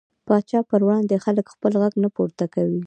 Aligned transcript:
پاچا 0.27 0.59
پر 0.69 0.81
وړاندې 0.85 1.15
خلک 1.25 1.45
خپل 1.53 1.71
غږ 1.81 1.93
نه 2.03 2.09
پورته 2.15 2.45
کوي. 2.53 2.79